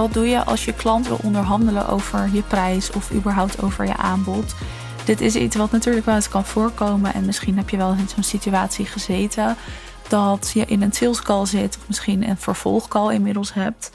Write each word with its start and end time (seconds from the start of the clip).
wat 0.00 0.12
doe 0.12 0.28
je 0.28 0.44
als 0.44 0.64
je 0.64 0.72
klant 0.72 1.06
wil 1.06 1.18
onderhandelen 1.22 1.88
over 1.88 2.28
je 2.32 2.42
prijs 2.42 2.90
of 2.90 3.12
überhaupt 3.12 3.62
over 3.62 3.86
je 3.86 3.96
aanbod? 3.96 4.54
Dit 5.04 5.20
is 5.20 5.34
iets 5.34 5.56
wat 5.56 5.70
natuurlijk 5.70 6.06
wel 6.06 6.14
eens 6.14 6.28
kan 6.28 6.44
voorkomen 6.44 7.14
en 7.14 7.24
misschien 7.24 7.56
heb 7.56 7.68
je 7.70 7.76
wel 7.76 7.92
in 7.92 8.08
zo'n 8.14 8.22
situatie 8.22 8.86
gezeten 8.86 9.56
dat 10.08 10.50
je 10.54 10.64
in 10.64 10.82
een 10.82 10.92
sales 10.92 11.22
call 11.22 11.46
zit 11.46 11.76
of 11.76 11.88
misschien 11.88 12.28
een 12.28 12.36
vervolgcall 12.36 13.14
inmiddels 13.14 13.54
hebt. 13.54 13.90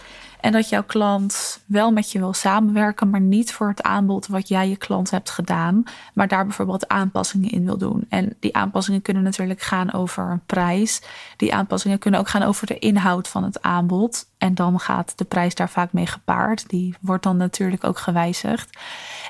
En 0.45 0.51
dat 0.51 0.69
jouw 0.69 0.83
klant 0.83 1.63
wel 1.65 1.91
met 1.91 2.11
je 2.11 2.19
wil 2.19 2.33
samenwerken, 2.33 3.09
maar 3.09 3.21
niet 3.21 3.53
voor 3.53 3.67
het 3.67 3.83
aanbod 3.83 4.27
wat 4.27 4.47
jij 4.47 4.69
je 4.69 4.75
klant 4.75 5.11
hebt 5.11 5.29
gedaan, 5.29 5.83
maar 6.13 6.27
daar 6.27 6.43
bijvoorbeeld 6.43 6.87
aanpassingen 6.87 7.49
in 7.49 7.65
wil 7.65 7.77
doen. 7.77 8.05
En 8.09 8.35
die 8.39 8.55
aanpassingen 8.55 9.01
kunnen 9.01 9.23
natuurlijk 9.23 9.61
gaan 9.61 9.93
over 9.93 10.31
een 10.31 10.45
prijs. 10.45 11.01
Die 11.37 11.53
aanpassingen 11.53 11.99
kunnen 11.99 12.19
ook 12.19 12.29
gaan 12.29 12.43
over 12.43 12.67
de 12.67 12.79
inhoud 12.79 13.27
van 13.27 13.43
het 13.43 13.61
aanbod. 13.61 14.27
En 14.37 14.55
dan 14.55 14.79
gaat 14.79 15.17
de 15.17 15.25
prijs 15.25 15.55
daar 15.55 15.69
vaak 15.69 15.93
mee 15.93 16.07
gepaard. 16.07 16.69
Die 16.69 16.95
wordt 17.01 17.23
dan 17.23 17.37
natuurlijk 17.37 17.83
ook 17.83 17.97
gewijzigd. 17.97 18.77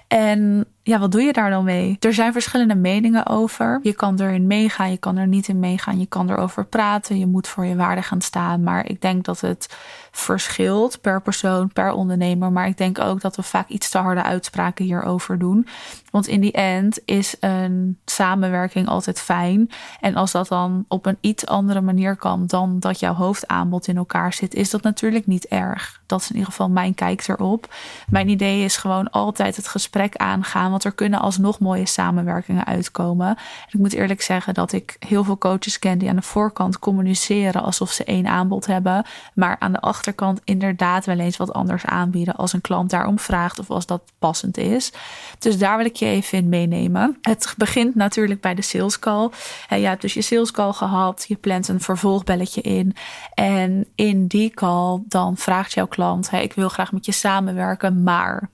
En 0.08 0.66
ja, 0.84 1.00
wat 1.00 1.11
doe 1.11 1.22
je 1.22 1.34
daar 1.34 1.50
dan 1.50 1.63
mee? 1.63 1.97
Er 2.00 2.13
zijn 2.13 2.31
verschillende 2.31 2.75
meningen 2.75 3.25
over. 3.25 3.80
Je 3.84 3.94
kan 3.94 4.20
erin 4.20 4.47
meegaan, 4.47 4.91
je 4.91 4.97
kan 4.97 5.17
er 5.17 5.27
niet 5.27 5.47
in 5.47 5.59
meegaan. 5.59 6.00
Je 6.00 6.05
kan 6.05 6.30
erover 6.30 6.66
praten, 6.66 7.20
je 7.20 7.25
moet 7.25 7.47
voor 7.47 7.66
je 7.66 7.75
waarde 7.75 8.02
gaan 8.02 8.22
staan. 8.22 8.63
Maar 8.63 8.89
ik 8.89 9.02
denk 9.02 9.25
dat 9.25 9.41
het 9.41 9.75
verschilt 10.11 11.02
per 11.05 11.22
persoon, 11.22 11.73
per 11.73 11.91
ondernemer. 11.91 12.52
Maar 12.52 12.68
ik 12.68 12.77
denk 12.77 13.00
ook 13.00 13.22
dat 13.22 13.36
we 13.36 13.44
vaak 13.44 13.68
iets 13.68 13.90
te 13.90 13.98
harde 13.98 14.23
uitspraken 14.23 14.86
hierover 14.86 15.40
doen. 15.40 15.68
Want 16.12 16.28
in 16.28 16.41
die 16.41 16.52
end 16.52 17.00
is 17.05 17.36
een 17.39 17.97
samenwerking 18.06 18.88
altijd 18.88 19.20
fijn. 19.20 19.70
En 20.00 20.16
als 20.16 20.31
dat 20.31 20.47
dan 20.47 20.86
op 20.88 21.06
een 21.06 21.17
iets 21.22 21.45
andere 21.45 21.81
manier 21.81 22.16
kan 22.16 22.47
dan 22.47 22.80
dat 22.80 23.00
jouw 23.00 23.14
hoofdaanbod 23.14 23.88
in 23.88 23.97
elkaar 23.97 24.34
zit, 24.34 24.53
is 24.53 24.70
dat 24.70 24.81
natuurlijk 24.81 25.28
niet 25.28 25.45
erg. 25.45 26.02
Dat 26.06 26.22
is 26.22 26.30
in 26.30 26.36
ieder 26.36 26.52
geval 26.52 26.70
mijn 26.70 26.94
kijk 26.94 27.28
erop. 27.28 27.73
Mijn 28.09 28.30
idee 28.30 28.64
is 28.64 28.78
gewoon 28.78 29.09
altijd 29.09 29.56
het 29.56 29.67
gesprek 29.67 30.16
aangaan, 30.16 30.70
want 30.70 30.84
er 30.84 30.92
kunnen 30.92 31.20
alsnog 31.20 31.59
mooie 31.59 31.86
samenwerkingen 31.86 32.66
uitkomen. 32.66 33.28
En 33.28 33.67
ik 33.67 33.80
moet 33.80 33.94
eerlijk 33.94 34.22
zeggen 34.22 34.53
dat 34.53 34.72
ik 34.72 34.95
heel 35.00 35.23
veel 35.23 35.38
coaches 35.38 35.80
ken 35.80 35.97
die 35.97 36.09
aan 36.09 36.16
de 36.16 36.22
voorkant 36.22 36.80
communiceren 36.80 37.64
alsof 37.64 37.92
ze 37.92 38.03
één 38.03 38.28
aanbod 38.28 38.66
hebben, 38.66 39.06
maar 39.34 39.56
aan 39.59 39.72
de 39.72 39.80
achterkant 39.80 40.42
inderdaad 40.44 41.06
wel 41.06 41.20
eens 41.20 41.38
wat 41.38 41.53
anders 41.53 41.86
aanbieden 41.86 42.36
als 42.36 42.53
een 42.53 42.62
klant 42.62 42.90
daarom 42.90 43.19
vraagt 43.19 43.59
of 43.59 43.69
als 43.69 43.86
dat 43.86 44.02
passend 44.19 44.58
is. 44.58 44.92
Dus 45.40 45.58
daar 45.58 45.78
wil 45.78 45.86
ik 45.86 45.95
je 45.95 46.06
even 46.06 46.38
in 46.38 46.50
meenemen. 46.50 47.17
Het 47.22 47.53
begint 47.58 47.95
natuurlijk 47.95 48.42
bij 48.42 48.56
de 48.56 48.62
sales 48.62 49.00
call. 49.00 49.30
Je 49.69 49.75
hebt 49.75 50.02
dus 50.02 50.14
je 50.14 50.22
sales 50.22 50.52
call 50.52 50.72
gehad, 50.72 51.25
je 51.28 51.36
plant 51.36 51.67
een 51.67 51.81
vervolgbelletje 51.81 52.62
in. 52.62 52.95
En 53.34 53.86
in 53.95 54.28
die 54.28 54.50
call 54.50 55.00
dan 55.08 55.38
vraagt 55.38 55.73
jouw 55.73 55.88
klant: 55.95 56.31
ik 56.31 56.53
wil 56.53 56.69
graag 56.69 56.91
met 56.91 57.05
je 57.05 57.11
samenwerken, 57.11 58.03
maar. 58.03 58.49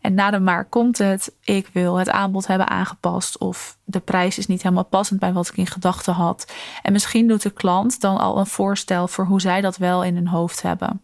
En 0.00 0.14
na 0.14 0.30
de 0.30 0.38
maar 0.38 0.64
komt 0.64 0.98
het, 0.98 1.34
ik 1.42 1.68
wil 1.72 1.96
het 1.96 2.10
aanbod 2.10 2.46
hebben 2.46 2.68
aangepast 2.68 3.38
of 3.38 3.77
de 3.90 4.00
prijs 4.00 4.38
is 4.38 4.46
niet 4.46 4.62
helemaal 4.62 4.84
passend 4.84 5.20
bij 5.20 5.32
wat 5.32 5.48
ik 5.48 5.56
in 5.56 5.66
gedachten 5.66 6.14
had. 6.14 6.52
En 6.82 6.92
misschien 6.92 7.28
doet 7.28 7.42
de 7.42 7.50
klant 7.50 8.00
dan 8.00 8.18
al 8.18 8.38
een 8.38 8.46
voorstel 8.46 9.08
voor 9.08 9.24
hoe 9.24 9.40
zij 9.40 9.60
dat 9.60 9.76
wel 9.76 10.04
in 10.04 10.14
hun 10.14 10.28
hoofd 10.28 10.62
hebben. 10.62 11.00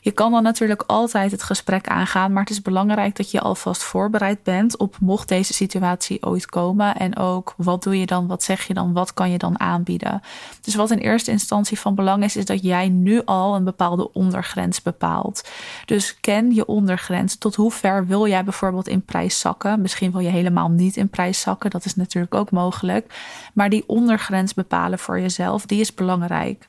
Je 0.00 0.10
kan 0.10 0.32
dan 0.32 0.42
natuurlijk 0.42 0.82
altijd 0.86 1.30
het 1.30 1.42
gesprek 1.42 1.88
aangaan, 1.88 2.32
maar 2.32 2.42
het 2.42 2.52
is 2.52 2.62
belangrijk 2.62 3.16
dat 3.16 3.30
je 3.30 3.40
alvast 3.40 3.82
voorbereid 3.82 4.42
bent 4.42 4.76
op 4.76 4.96
mocht 5.00 5.28
deze 5.28 5.52
situatie 5.52 6.22
ooit 6.26 6.46
komen. 6.46 6.96
En 6.96 7.16
ook 7.16 7.54
wat 7.56 7.82
doe 7.82 7.98
je 7.98 8.06
dan, 8.06 8.26
wat 8.26 8.42
zeg 8.42 8.66
je 8.66 8.74
dan, 8.74 8.92
wat 8.92 9.14
kan 9.14 9.30
je 9.30 9.38
dan 9.38 9.60
aanbieden. 9.60 10.20
Dus 10.60 10.74
wat 10.74 10.90
in 10.90 10.98
eerste 10.98 11.30
instantie 11.30 11.78
van 11.78 11.94
belang 11.94 12.24
is, 12.24 12.36
is 12.36 12.44
dat 12.44 12.62
jij 12.62 12.88
nu 12.88 13.22
al 13.24 13.54
een 13.54 13.64
bepaalde 13.64 14.12
ondergrens 14.12 14.82
bepaalt. 14.82 15.48
Dus 15.84 16.20
ken 16.20 16.54
je 16.54 16.66
ondergrens. 16.66 17.36
Tot 17.36 17.54
hoe 17.54 17.70
ver 17.70 18.06
wil 18.06 18.26
jij 18.26 18.44
bijvoorbeeld 18.44 18.88
in 18.88 19.02
prijs 19.02 19.40
zakken? 19.40 19.80
Misschien 19.80 20.12
wil 20.12 20.20
je 20.20 20.28
helemaal 20.28 20.68
niet 20.68 20.96
in 20.96 21.08
prijs 21.08 21.40
zakken, 21.40 21.70
dat 21.70 21.84
is 21.84 21.94
natuurlijk 21.94 22.07
ook 22.30 22.50
mogelijk. 22.50 23.14
Maar 23.54 23.70
die 23.70 23.84
ondergrens 23.86 24.54
bepalen 24.54 24.98
voor 24.98 25.20
jezelf, 25.20 25.66
die 25.66 25.80
is 25.80 25.94
belangrijk. 25.94 26.66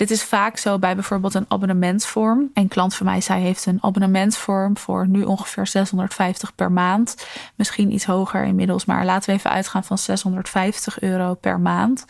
Dit 0.00 0.10
is 0.10 0.22
vaak 0.22 0.56
zo 0.56 0.78
bij 0.78 0.94
bijvoorbeeld 0.94 1.34
een 1.34 1.44
abonnementsvorm. 1.48 2.50
Een 2.54 2.68
klant 2.68 2.94
van 2.94 3.06
mij, 3.06 3.20
zij 3.20 3.40
heeft 3.40 3.66
een 3.66 3.78
abonnementsvorm 3.80 4.76
voor 4.76 5.08
nu 5.08 5.22
ongeveer 5.22 5.66
650 5.66 6.54
per 6.54 6.72
maand. 6.72 7.26
Misschien 7.54 7.92
iets 7.92 8.04
hoger 8.04 8.44
inmiddels, 8.44 8.84
maar 8.84 9.04
laten 9.04 9.30
we 9.30 9.36
even 9.36 9.50
uitgaan 9.50 9.84
van 9.84 9.98
650 9.98 11.00
euro 11.00 11.34
per 11.34 11.60
maand. 11.60 12.04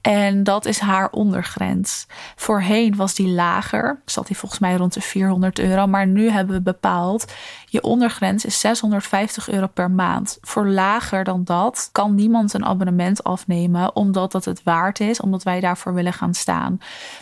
En 0.00 0.44
dat 0.44 0.66
is 0.66 0.78
haar 0.78 1.10
ondergrens. 1.10 2.06
Voorheen 2.36 2.96
was 2.96 3.14
die 3.14 3.28
lager, 3.28 4.00
zat 4.04 4.26
die 4.26 4.36
volgens 4.36 4.60
mij 4.60 4.74
rond 4.74 4.92
de 4.92 5.00
400 5.00 5.58
euro. 5.58 5.86
Maar 5.86 6.06
nu 6.06 6.30
hebben 6.30 6.54
we 6.54 6.62
bepaald, 6.62 7.32
je 7.66 7.82
ondergrens 7.82 8.44
is 8.44 8.60
650 8.60 9.48
euro 9.48 9.66
per 9.66 9.90
maand. 9.90 10.38
Voor 10.40 10.68
lager 10.68 11.24
dan 11.24 11.44
dat 11.44 11.88
kan 11.92 12.14
niemand 12.14 12.52
een 12.52 12.64
abonnement 12.64 13.24
afnemen, 13.24 13.96
omdat 13.96 14.32
dat 14.32 14.44
het 14.44 14.62
waard 14.62 15.00
is, 15.00 15.20
omdat 15.20 15.42
wij 15.42 15.60
daarvoor 15.60 15.94
willen 15.94 16.12
gaan 16.12 16.34
staan. 16.34 16.80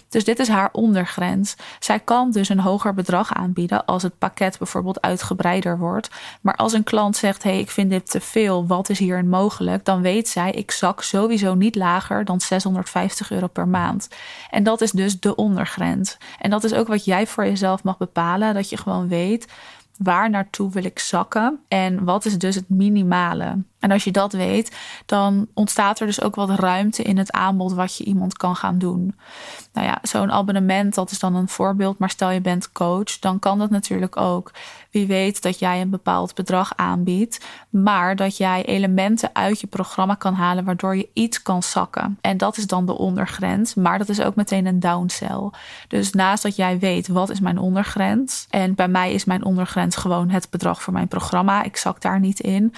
Dus 0.09 0.25
dit 0.25 0.39
is 0.39 0.49
haar 0.49 0.69
ondergrens. 0.73 1.57
Zij 1.79 1.99
kan 1.99 2.31
dus 2.31 2.49
een 2.49 2.61
hoger 2.61 2.95
bedrag 2.95 3.35
aanbieden 3.35 3.85
als 3.85 4.03
het 4.03 4.19
pakket 4.19 4.59
bijvoorbeeld 4.59 5.01
uitgebreider 5.01 5.79
wordt. 5.79 6.11
Maar 6.41 6.57
als 6.57 6.73
een 6.73 6.85
klant 6.85 7.17
zegt: 7.17 7.43
hey, 7.43 7.59
ik 7.59 7.71
vind 7.71 7.91
dit 7.91 8.11
te 8.11 8.21
veel, 8.21 8.67
wat 8.67 8.89
is 8.89 8.99
hierin 8.99 9.29
mogelijk? 9.29 9.85
Dan 9.85 10.01
weet 10.01 10.29
zij: 10.29 10.51
ik 10.51 10.71
zak 10.71 11.03
sowieso 11.03 11.55
niet 11.55 11.75
lager 11.75 12.25
dan 12.25 12.41
650 12.41 13.31
euro 13.31 13.47
per 13.47 13.69
maand. 13.69 14.09
En 14.51 14.63
dat 14.63 14.81
is 14.81 14.91
dus 14.91 15.21
de 15.21 15.35
ondergrens. 15.35 16.17
En 16.39 16.51
dat 16.51 16.65
is 16.65 16.73
ook 16.73 16.89
wat 16.89 17.05
jij 17.05 17.27
voor 17.27 17.45
jezelf 17.45 17.83
mag 17.83 17.97
bepalen: 17.97 18.55
dat 18.55 18.71
je 18.71 18.77
gewoon 18.77 19.09
weet 19.09 19.47
waar 19.99 20.31
naartoe 20.31 20.71
wil 20.71 20.85
ik 20.85 20.99
zakken 20.99 21.61
en 21.69 22.05
wat 22.05 22.25
is 22.25 22.39
dus 22.39 22.55
het 22.55 22.69
minimale. 22.69 23.63
En 23.78 23.91
als 23.91 24.05
je 24.05 24.11
dat 24.11 24.33
weet, 24.33 24.77
dan 25.06 25.47
ontstaat 25.55 26.00
er 26.00 26.06
dus 26.06 26.22
ook 26.22 26.34
wat 26.34 26.50
ruimte 26.50 27.03
in 27.03 27.19
het 27.19 27.33
aanbod 27.33 27.72
wat 27.72 27.97
je 27.97 28.05
iemand 28.05 28.37
kan 28.37 28.56
gaan 28.56 28.78
doen. 28.78 29.15
Nou 29.72 29.87
ja, 29.87 29.99
zo'n 30.03 30.33
abonnement, 30.33 30.94
dat 30.94 31.11
is 31.11 31.19
dan 31.19 31.34
een 31.34 31.49
voorbeeld. 31.49 31.99
Maar 31.99 32.11
stel 32.11 32.31
je 32.31 32.41
bent 32.41 32.72
coach, 32.72 33.19
dan 33.19 33.39
kan 33.39 33.59
dat 33.59 33.71
natuurlijk 33.71 34.16
ook. 34.16 34.53
Wie 34.91 35.06
weet 35.06 35.43
dat 35.43 35.59
jij 35.59 35.81
een 35.81 35.91
bepaald 35.91 36.34
bedrag 36.34 36.72
aanbiedt, 36.77 37.44
maar 37.69 38.16
dat 38.16 38.37
jij 38.37 38.65
elementen 38.65 39.31
uit 39.33 39.61
je 39.61 39.66
programma 39.66 40.15
kan 40.15 40.34
halen 40.34 40.65
waardoor 40.65 40.97
je 40.97 41.09
iets 41.12 41.43
kan 41.43 41.62
zakken. 41.62 42.19
En 42.21 42.37
dat 42.37 42.56
is 42.56 42.66
dan 42.66 42.87
de 42.87 42.99
ondergrens, 42.99 43.75
maar 43.75 43.99
dat 43.99 44.09
is 44.09 44.21
ook 44.21 44.34
meteen 44.34 44.66
een 44.66 44.81
downsell. 44.81 45.50
Dus 45.89 46.12
naast 46.12 46.43
dat 46.43 46.56
jij 46.56 46.78
weet 46.78 47.09
wat 47.09 47.31
is 47.31 47.41
mijn 47.41 47.59
ondergrens, 47.59 48.47
en 48.50 48.75
bij 48.75 48.89
mij 48.89 49.12
is 49.12 49.25
mijn 49.25 49.45
ondergrens 49.45 49.97
gewoon 49.97 50.31
het 50.31 50.50
bedrag 50.50 50.83
voor 50.83 50.93
mijn 50.93 51.09
programma, 51.09 51.62
ik 51.62 51.77
zak 51.77 52.00
daar 52.00 52.21
niet 52.21 52.41
in. 52.41 52.75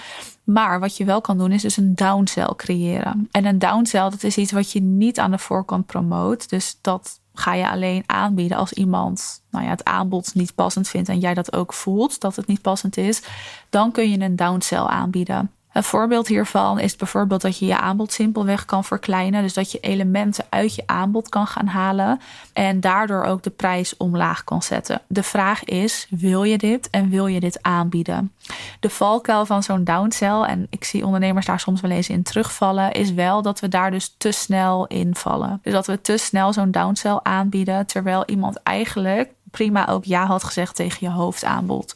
Maar 0.52 0.80
wat 0.80 0.96
je 0.96 1.04
wel 1.04 1.20
kan 1.20 1.38
doen, 1.38 1.52
is 1.52 1.62
dus 1.62 1.76
een 1.76 1.94
downsell 1.94 2.52
creëren. 2.56 3.28
En 3.30 3.44
een 3.44 3.58
downsell, 3.58 4.10
dat 4.10 4.22
is 4.22 4.36
iets 4.36 4.52
wat 4.52 4.72
je 4.72 4.80
niet 4.80 5.18
aan 5.18 5.30
de 5.30 5.38
voorkant 5.38 5.86
promoot. 5.86 6.48
Dus 6.48 6.78
dat 6.80 7.20
ga 7.34 7.54
je 7.54 7.70
alleen 7.70 8.02
aanbieden 8.06 8.56
als 8.56 8.72
iemand 8.72 9.42
nou 9.50 9.64
ja, 9.64 9.70
het 9.70 9.84
aanbod 9.84 10.34
niet 10.34 10.54
passend 10.54 10.88
vindt 10.88 11.08
en 11.08 11.18
jij 11.18 11.34
dat 11.34 11.52
ook 11.52 11.72
voelt 11.72 12.20
dat 12.20 12.36
het 12.36 12.46
niet 12.46 12.62
passend 12.62 12.96
is. 12.96 13.22
Dan 13.68 13.92
kun 13.92 14.10
je 14.10 14.20
een 14.20 14.36
downsell 14.36 14.78
aanbieden. 14.78 15.50
Een 15.72 15.82
voorbeeld 15.82 16.28
hiervan 16.28 16.78
is 16.78 16.96
bijvoorbeeld 16.96 17.40
dat 17.40 17.58
je 17.58 17.66
je 17.66 17.78
aanbod 17.78 18.12
simpelweg 18.12 18.64
kan 18.64 18.84
verkleinen. 18.84 19.42
Dus 19.42 19.54
dat 19.54 19.72
je 19.72 19.80
elementen 19.80 20.44
uit 20.48 20.74
je 20.74 20.82
aanbod 20.86 21.28
kan 21.28 21.46
gaan 21.46 21.66
halen 21.66 22.20
en 22.52 22.80
daardoor 22.80 23.24
ook 23.24 23.42
de 23.42 23.50
prijs 23.50 23.96
omlaag 23.96 24.44
kan 24.44 24.62
zetten. 24.62 25.00
De 25.06 25.22
vraag 25.22 25.64
is: 25.64 26.06
wil 26.10 26.42
je 26.42 26.58
dit 26.58 26.90
en 26.90 27.08
wil 27.08 27.26
je 27.26 27.40
dit 27.40 27.62
aanbieden? 27.62 28.32
De 28.80 28.90
valkuil 28.90 29.46
van 29.46 29.62
zo'n 29.62 29.84
downsell, 29.84 30.42
en 30.42 30.66
ik 30.70 30.84
zie 30.84 31.04
ondernemers 31.06 31.46
daar 31.46 31.60
soms 31.60 31.80
wel 31.80 31.90
eens 31.90 32.08
in 32.08 32.22
terugvallen, 32.22 32.92
is 32.92 33.12
wel 33.12 33.42
dat 33.42 33.60
we 33.60 33.68
daar 33.68 33.90
dus 33.90 34.14
te 34.18 34.32
snel 34.32 34.86
in 34.86 35.14
vallen. 35.14 35.60
Dus 35.62 35.72
dat 35.72 35.86
we 35.86 36.00
te 36.00 36.16
snel 36.16 36.52
zo'n 36.52 36.70
downsell 36.70 37.20
aanbieden, 37.22 37.86
terwijl 37.86 38.22
iemand 38.26 38.62
eigenlijk 38.62 39.30
prima 39.50 39.88
ook 39.88 40.04
ja 40.04 40.26
had 40.26 40.44
gezegd 40.44 40.74
tegen 40.74 40.98
je 41.00 41.12
hoofdaanbod. 41.12 41.94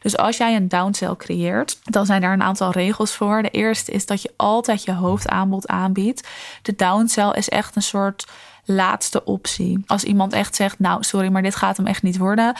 Dus 0.00 0.16
als 0.16 0.36
jij 0.36 0.56
een 0.56 0.68
downsell 0.68 1.16
creëert, 1.16 1.78
dan 1.82 2.06
zijn 2.06 2.20
daar 2.20 2.32
een 2.32 2.42
aantal 2.42 2.70
regels 2.70 3.12
voor. 3.12 3.42
De 3.42 3.50
eerste 3.50 3.92
is 3.92 4.06
dat 4.06 4.22
je 4.22 4.32
altijd 4.36 4.84
je 4.84 4.92
hoofdaanbod 4.92 5.68
aanbiedt. 5.68 6.28
De 6.62 6.74
downsell 6.76 7.30
is 7.30 7.48
echt 7.48 7.76
een 7.76 7.82
soort 7.82 8.26
laatste 8.64 9.24
optie. 9.24 9.84
Als 9.86 10.04
iemand 10.04 10.32
echt 10.32 10.54
zegt, 10.54 10.78
nou 10.78 11.02
sorry, 11.02 11.28
maar 11.28 11.42
dit 11.42 11.56
gaat 11.56 11.76
hem 11.76 11.86
echt 11.86 12.02
niet 12.02 12.18
worden, 12.18 12.54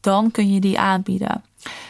dan 0.00 0.30
kun 0.30 0.52
je 0.52 0.60
die 0.60 0.78
aanbieden. 0.78 1.44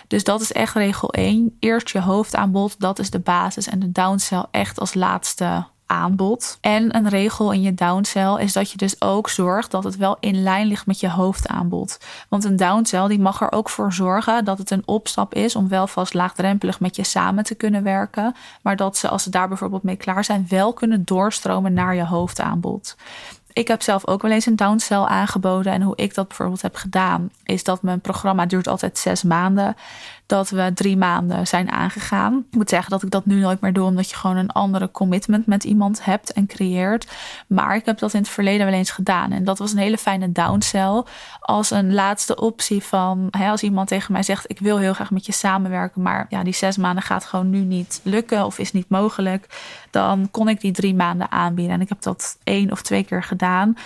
Dus 0.07 0.25
dat 0.25 0.41
is 0.41 0.53
echt 0.53 0.75
regel 0.75 1.13
1. 1.13 1.57
Eerst 1.59 1.91
je 1.91 2.01
hoofdaanbod, 2.01 2.81
dat 2.81 2.99
is 2.99 3.11
de 3.11 3.19
basis. 3.21 3.69
En 3.69 3.79
de 3.79 3.93
downsell 3.93 4.45
echt 4.51 4.81
als 4.81 4.95
laatste 4.95 5.67
aanbod. 5.91 6.59
En 6.61 6.97
een 6.97 7.09
regel 7.09 7.53
in 7.53 7.63
je 7.63 7.75
downsell 7.75 8.35
is 8.39 8.53
dat 8.53 8.71
je 8.71 8.77
dus 8.77 9.01
ook 9.01 9.29
zorgt 9.29 9.71
dat 9.71 9.85
het 9.85 9.97
wel 9.97 10.17
in 10.21 10.43
lijn 10.43 10.67
ligt 10.67 10.87
met 10.87 11.01
je 11.01 11.11
hoofdaanbod. 11.11 11.99
Want 12.29 12.45
een 12.45 12.57
downsell 12.57 13.09
die 13.09 13.21
mag 13.21 13.41
er 13.41 13.53
ook 13.53 13.69
voor 13.69 13.93
zorgen 13.93 14.45
dat 14.45 14.59
het 14.59 14.71
een 14.71 14.83
opstap 14.85 15.35
is 15.35 15.57
om 15.57 15.69
wel 15.69 15.87
vast 15.87 16.15
laagdrempelig 16.15 16.81
met 16.81 16.97
je 16.97 17.05
samen 17.05 17.45
te 17.45 17.55
kunnen 17.55 17.83
werken. 17.83 18.35
Maar 18.63 18.77
dat 18.77 18.97
ze 18.97 19.09
als 19.09 19.23
ze 19.23 19.31
daar 19.31 19.49
bijvoorbeeld 19.49 19.83
mee 19.83 19.97
klaar 19.97 20.25
zijn, 20.25 20.47
wel 20.49 20.73
kunnen 20.73 21.05
doorstromen 21.05 21.73
naar 21.73 21.95
je 21.95 22.07
hoofdaanbod. 22.07 22.97
Ik 23.53 23.69
heb 23.69 23.83
zelf 23.83 24.07
ook 24.07 24.23
wel 24.23 24.31
eens 24.31 24.47
een 24.47 24.57
downsell 24.57 24.99
aangeboden. 24.99 25.73
En 25.73 25.83
hoe 25.83 25.97
ik 25.97 26.15
dat 26.15 26.29
bijvoorbeeld 26.29 26.63
heb 26.63 26.77
gedaan, 26.77 27.31
is 27.45 27.65
dat 27.65 27.83
mijn 27.83 28.01
programma 28.01 28.47
duurt 28.47 28.69
altijd 28.69 28.99
zes 28.99 29.23
maanden 29.23 29.77
dat 30.31 30.51
we 30.51 30.71
drie 30.75 30.97
maanden 30.97 31.47
zijn 31.47 31.71
aangegaan. 31.71 32.45
Ik 32.51 32.57
moet 32.57 32.69
zeggen 32.69 32.91
dat 32.91 33.03
ik 33.03 33.11
dat 33.11 33.27
nu 33.27 33.41
nooit 33.41 33.61
meer 33.61 33.73
doe, 33.73 33.85
omdat 33.85 34.11
je 34.11 34.17
gewoon 34.17 34.37
een 34.37 34.51
andere 34.51 34.91
commitment 34.91 35.47
met 35.47 35.65
iemand 35.65 36.05
hebt 36.05 36.33
en 36.33 36.47
creëert. 36.47 37.07
Maar 37.47 37.77
ik 37.77 37.85
heb 37.85 37.99
dat 37.99 38.15
in 38.15 38.21
het 38.21 38.29
verleden 38.29 38.67
wel 38.67 38.75
eens 38.75 38.91
gedaan. 38.91 39.33
En 39.33 39.45
dat 39.45 39.59
was 39.59 39.73
een 39.73 39.79
hele 39.79 39.99
fijne 39.99 40.33
downsell. 40.33 41.03
Als 41.41 41.71
een 41.71 41.95
laatste 41.95 42.37
optie 42.37 42.83
van 42.83 43.29
hè, 43.31 43.51
als 43.51 43.63
iemand 43.63 43.89
tegen 43.89 44.13
mij 44.13 44.23
zegt: 44.23 44.51
Ik 44.51 44.59
wil 44.59 44.79
heel 44.79 44.95
graag 44.95 45.11
met 45.11 45.27
je 45.27 45.33
samenwerken, 45.33 46.03
maar 46.03 46.27
ja, 46.29 46.43
die 46.43 46.55
zes 46.55 46.77
maanden 46.77 47.03
gaat 47.03 47.25
gewoon 47.25 47.51
nu 47.51 47.59
niet 47.59 48.01
lukken 48.03 48.45
of 48.45 48.59
is 48.59 48.73
niet 48.73 48.89
mogelijk. 48.89 49.47
Dan 49.91 50.29
kon 50.31 50.49
ik 50.49 50.61
die 50.61 50.73
drie 50.73 50.95
maanden 50.95 51.31
aanbieden. 51.31 51.75
En 51.75 51.81
ik 51.81 51.89
heb 51.89 52.03
dat 52.03 52.39
één 52.45 52.71
of 52.71 52.83
twee 52.83 53.05
keer 53.05 53.23
gedaan. 53.23 53.50
gedaan. 53.51 53.77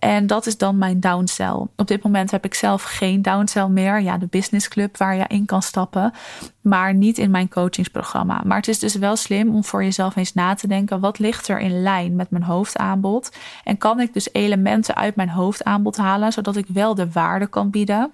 En 0.00 0.26
dat 0.26 0.46
is 0.46 0.56
dan 0.56 0.78
mijn 0.78 1.00
downsell. 1.00 1.66
Op 1.76 1.86
dit 1.86 2.02
moment 2.02 2.30
heb 2.30 2.44
ik 2.44 2.54
zelf 2.54 2.82
geen 2.82 3.22
downsell 3.22 3.68
meer. 3.68 4.00
Ja, 4.00 4.18
de 4.18 4.26
business 4.26 4.68
club 4.68 4.96
waar 4.96 5.16
je 5.16 5.24
in 5.28 5.44
kan 5.44 5.62
stappen. 5.62 6.12
Maar 6.60 6.94
niet 6.94 7.18
in 7.18 7.30
mijn 7.30 7.48
coachingsprogramma. 7.48 8.42
Maar 8.44 8.56
het 8.56 8.68
is 8.68 8.78
dus 8.78 8.94
wel 8.94 9.16
slim 9.16 9.54
om 9.54 9.64
voor 9.64 9.82
jezelf 9.82 10.16
eens 10.16 10.34
na 10.34 10.54
te 10.54 10.66
denken. 10.66 11.00
Wat 11.00 11.18
ligt 11.18 11.48
er 11.48 11.60
in 11.60 11.82
lijn 11.82 12.16
met 12.16 12.30
mijn 12.30 12.42
hoofdaanbod? 12.42 13.32
En 13.64 13.78
kan 13.78 14.00
ik 14.00 14.12
dus 14.14 14.32
elementen 14.32 14.94
uit 14.94 15.16
mijn 15.16 15.30
hoofdaanbod 15.30 15.96
halen. 15.96 16.32
Zodat 16.32 16.56
ik 16.56 16.66
wel 16.68 16.94
de 16.94 17.10
waarde 17.10 17.46
kan 17.46 17.70
bieden 17.70 18.10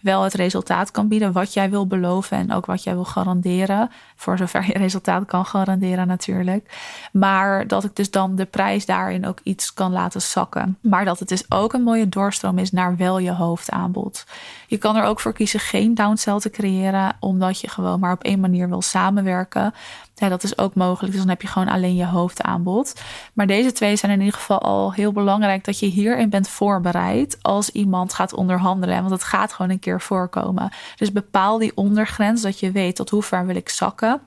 wel 0.00 0.22
het 0.22 0.34
resultaat 0.34 0.90
kan 0.90 1.08
bieden 1.08 1.32
wat 1.32 1.52
jij 1.52 1.70
wil 1.70 1.86
beloven 1.86 2.36
en 2.36 2.52
ook 2.52 2.66
wat 2.66 2.82
jij 2.82 2.94
wil 2.94 3.04
garanderen. 3.04 3.90
Voor 4.16 4.36
zover 4.36 4.66
je 4.66 4.72
resultaat 4.72 5.26
kan 5.26 5.46
garanderen 5.46 6.06
natuurlijk. 6.06 6.78
Maar 7.12 7.66
dat 7.66 7.84
ik 7.84 7.96
dus 7.96 8.10
dan 8.10 8.36
de 8.36 8.44
prijs 8.44 8.86
daarin 8.86 9.26
ook 9.26 9.38
iets 9.42 9.74
kan 9.74 9.92
laten 9.92 10.22
zakken. 10.22 10.78
Maar 10.80 11.04
dat 11.04 11.20
het 11.30 11.38
dus 11.38 11.58
ook 11.58 11.72
een 11.72 11.82
mooie 11.82 12.08
doorstroom 12.08 12.58
is 12.58 12.70
naar 12.70 12.96
wel 12.96 13.18
je 13.18 13.32
hoofdaanbod. 13.32 14.26
Je 14.66 14.76
kan 14.76 14.96
er 14.96 15.04
ook 15.04 15.20
voor 15.20 15.32
kiezen 15.32 15.60
geen 15.60 15.94
downsell 15.94 16.38
te 16.38 16.50
creëren, 16.50 17.16
omdat 17.20 17.60
je 17.60 17.68
gewoon 17.68 18.00
maar 18.00 18.12
op 18.12 18.22
één 18.22 18.40
manier 18.40 18.68
wil 18.68 18.82
samenwerken. 18.82 19.74
Ja, 20.14 20.28
dat 20.28 20.42
is 20.42 20.58
ook 20.58 20.74
mogelijk. 20.74 21.12
Dus 21.12 21.20
dan 21.20 21.30
heb 21.30 21.42
je 21.42 21.48
gewoon 21.48 21.68
alleen 21.68 21.94
je 21.94 22.06
hoofdaanbod. 22.06 23.00
Maar 23.32 23.46
deze 23.46 23.72
twee 23.72 23.96
zijn 23.96 24.12
in 24.12 24.20
ieder 24.20 24.38
geval 24.38 24.60
al 24.60 24.92
heel 24.92 25.12
belangrijk 25.12 25.64
dat 25.64 25.78
je 25.78 25.86
hierin 25.86 26.30
bent 26.30 26.48
voorbereid 26.48 27.38
als 27.42 27.70
iemand 27.70 28.14
gaat 28.14 28.34
onderhandelen. 28.34 28.98
Want 28.98 29.10
het 29.10 29.24
gaat 29.24 29.52
gewoon 29.52 29.70
een 29.70 29.78
keer 29.78 30.00
voorkomen. 30.00 30.72
Dus 30.96 31.12
bepaal 31.12 31.58
die 31.58 31.72
ondergrens 31.74 32.42
dat 32.42 32.60
je 32.60 32.70
weet 32.70 32.96
tot 32.96 33.10
hoe 33.10 33.22
ver 33.22 33.46
wil 33.46 33.56
ik 33.56 33.68
zakken. 33.68 34.20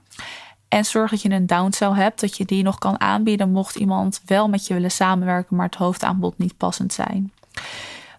En 0.68 0.86
zorg 0.86 1.12
dat 1.12 1.22
je 1.22 1.30
een 1.30 1.48
downsell 1.48 1.92
hebt, 1.92 2.20
dat 2.20 2.38
je 2.38 2.46
die 2.46 2.64
nog 2.64 2.78
kan 2.78 3.00
aanbieden 3.00 3.52
mocht 3.52 3.76
iemand 3.76 4.22
wel 4.26 4.50
met 4.50 4.68
je 4.68 4.74
willen 4.74 4.92
samenwerken, 4.92 5.56
maar 5.56 5.66
het 5.66 5.76
hoofdaanbod 5.76 6.38
niet 6.38 6.58
passend 6.58 6.94
zijn. 6.94 7.32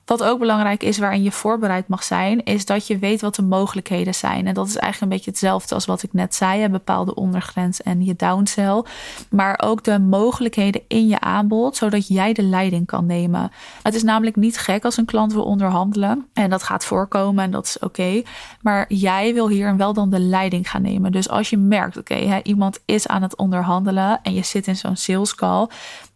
Wat 0.09 0.23
ook 0.23 0.39
belangrijk 0.39 0.83
is, 0.83 0.99
waarin 0.99 1.23
je 1.23 1.33
voorbereid 1.33 1.89
mag 1.89 2.03
zijn, 2.03 2.45
is 2.45 2.65
dat 2.65 2.87
je 2.87 2.99
weet 2.99 3.21
wat 3.21 3.35
de 3.35 3.43
mogelijkheden 3.43 4.15
zijn. 4.15 4.47
En 4.47 4.55
dat 4.55 4.67
is 4.67 4.77
eigenlijk 4.77 5.03
een 5.03 5.17
beetje 5.19 5.31
hetzelfde 5.31 5.75
als 5.75 5.85
wat 5.85 6.03
ik 6.03 6.13
net 6.13 6.35
zei: 6.35 6.65
een 6.65 6.71
bepaalde 6.71 7.15
ondergrens 7.15 7.83
en 7.83 8.05
je 8.05 8.15
downsell. 8.17 8.85
Maar 9.31 9.61
ook 9.63 9.85
de 9.85 9.99
mogelijkheden 9.99 10.83
in 10.89 11.07
je 11.07 11.21
aanbod, 11.21 11.77
zodat 11.77 12.09
jij 12.09 12.33
de 12.33 12.43
leiding 12.43 12.87
kan 12.87 13.07
nemen. 13.07 13.51
Het 13.83 13.95
is 13.95 14.03
namelijk 14.03 14.37
niet 14.37 14.59
gek 14.59 14.85
als 14.85 14.97
een 14.97 15.05
klant 15.05 15.33
wil 15.33 15.45
onderhandelen. 15.45 16.27
En 16.33 16.51
dat 16.51 16.63
gaat 16.63 16.85
voorkomen 16.85 17.45
en 17.45 17.51
dat 17.51 17.67
is 17.67 17.79
oké. 17.79 18.23
Maar 18.63 18.93
jij 18.93 19.35
wil 19.35 19.49
hier 19.49 19.77
wel 19.77 19.93
dan 19.93 20.11
de 20.11 20.21
leiding 20.21 20.71
gaan 20.71 20.83
nemen. 20.83 21.13
Dus 21.13 21.29
als 21.29 21.51
je 21.51 21.57
merkt, 21.57 21.97
oké, 21.97 22.41
iemand 22.43 22.81
is 22.85 23.09
aan 23.09 23.23
het 23.23 23.37
onderhandelen 23.37 24.23
en 24.23 24.35
je 24.35 24.45
zit 24.45 24.67
in 24.67 24.77
zo'n 24.77 24.97
sales 24.97 25.35
call 25.35 25.69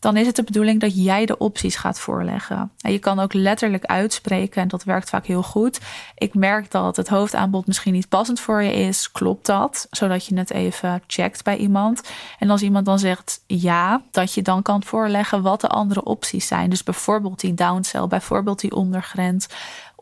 dan 0.03 0.17
is 0.17 0.27
het 0.27 0.37
de 0.37 0.43
bedoeling 0.43 0.81
dat 0.81 1.05
jij 1.05 1.27
de 1.27 1.39
opties 1.39 1.77
gaat 1.77 2.01
voorleggen. 2.01 2.73
En 2.81 2.93
je 2.93 2.99
kan 2.99 3.21
ook 3.21 3.33
letterlijk 3.33 3.85
uitspreken, 3.85 4.63
en 4.63 4.69
dat 4.69 4.85
werkt 4.85 5.09
vaak 5.09 5.27
heel 5.27 5.43
goed. 5.43 5.81
Ik 6.15 6.35
merk 6.35 6.71
dat 6.71 6.97
het 6.97 7.09
hoofdaanbod 7.09 7.67
misschien 7.67 7.93
niet 7.93 8.09
passend 8.09 8.41
voor 8.41 8.63
je 8.63 8.73
is. 8.73 9.13
Klopt 9.13 9.47
dat? 9.47 9.87
Zodat 9.91 10.27
je 10.27 10.37
het 10.37 10.51
even 10.51 11.03
checkt 11.07 11.45
bij 11.45 11.57
iemand. 11.57 12.03
En 12.39 12.51
als 12.51 12.63
iemand 12.63 12.87
dan 12.87 12.99
zegt 12.99 13.43
ja, 13.47 14.03
dat 14.11 14.35
je 14.35 14.43
dan 14.43 14.63
kan 14.63 14.83
voorleggen 14.83 15.43
wat 15.43 15.61
de 15.61 15.69
andere 15.69 16.05
opties 16.05 16.47
zijn. 16.47 16.71
Dus 16.71 16.83
bijvoorbeeld 16.83 17.41
die 17.41 17.55
downsell, 17.55 18.07
bijvoorbeeld 18.07 18.61
die 18.61 18.75
ondergrens 18.75 19.47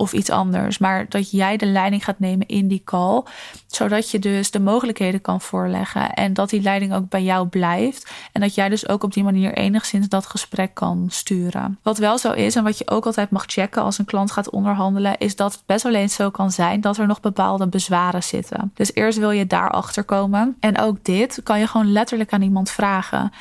of 0.01 0.13
iets 0.13 0.31
anders. 0.31 0.79
Maar 0.79 1.07
dat 1.09 1.31
jij 1.31 1.57
de 1.57 1.67
leiding 1.67 2.05
gaat 2.05 2.19
nemen 2.19 2.47
in 2.47 2.69
die 2.69 2.83
call. 2.85 3.23
Zodat 3.67 4.11
je 4.11 4.19
dus 4.19 4.51
de 4.51 4.61
mogelijkheden 4.61 5.21
kan 5.21 5.41
voorleggen. 5.41 6.13
En 6.13 6.33
dat 6.33 6.51
die 6.51 6.63
leiding 6.63 6.95
ook 6.95 7.09
bij 7.09 7.23
jou 7.23 7.47
blijft. 7.47 8.11
En 8.33 8.41
dat 8.41 8.55
jij 8.55 8.69
dus 8.69 8.89
ook 8.89 9.03
op 9.03 9.13
die 9.13 9.23
manier 9.23 9.55
enigszins 9.55 10.09
dat 10.09 10.27
gesprek 10.27 10.75
kan 10.75 11.07
sturen. 11.11 11.79
Wat 11.83 11.99
wel 11.99 12.19
zo 12.19 12.33
is 12.33 12.57
en 12.57 12.65
wat 12.65 12.79
je 12.79 12.91
ook 12.91 13.07
altijd 13.07 13.31
mag 13.31 13.45
checken 13.47 13.83
als 13.83 13.99
een 13.99 14.05
klant 14.05 14.31
gaat 14.31 14.51
onderhandelen. 14.51 15.19
Is 15.19 15.37
dat 15.37 15.53
het 15.53 15.63
best 15.67 15.83
wel 15.83 15.95
eens 15.95 16.15
zo 16.15 16.31
kan 16.31 16.51
zijn 16.51 16.81
dat 16.81 16.97
er 16.97 17.07
nog 17.07 17.21
bepaalde 17.21 17.67
bezwaren 17.67 18.23
zitten. 18.23 18.71
Dus 18.75 18.95
eerst 18.95 19.19
wil 19.19 19.31
je 19.31 19.47
daarachter 19.47 20.05
komen. 20.05 20.57
En 20.61 20.79
ook 20.79 21.05
dit 21.05 21.41
kan 21.43 21.59
je 21.59 21.67
gewoon 21.67 21.93
letterlijk 21.93 22.33
aan 22.33 22.43
iemand 22.43 22.71
vragen. 22.71 23.33